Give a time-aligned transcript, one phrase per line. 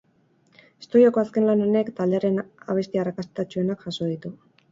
[0.83, 2.41] Estudioko azken lan honek taldearen
[2.75, 4.35] abesti arrakastatsuenak jaso ditu.